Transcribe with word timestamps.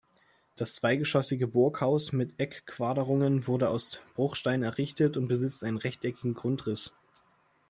Das 0.55 0.73
zweigeschossige 0.73 1.45
Burghaus 1.45 2.11
mit 2.11 2.39
Eckquaderungen 2.39 3.45
wurde 3.45 3.69
aus 3.69 4.01
Bruchsteinen 4.15 4.63
errichtet 4.63 5.15
und 5.15 5.27
besitzt 5.27 5.63
einen 5.63 5.77
rechteckigen 5.77 6.33
Grundriss. 6.33 6.91